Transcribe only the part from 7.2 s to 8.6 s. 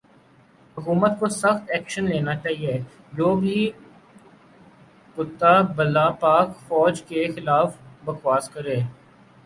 خلاف بکواس